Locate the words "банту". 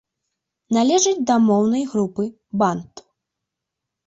2.63-3.01